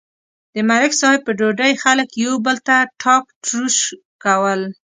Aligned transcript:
د 0.53 0.55
ملک 0.69 0.91
صاحب 1.01 1.21
په 1.25 1.31
ډوډۍ 1.39 1.73
خلک 1.83 2.09
یو 2.23 2.33
بل 2.45 2.57
ته 2.67 2.77
ټاک 3.01 3.25
تروش 3.45 3.77
کول. 4.23 4.61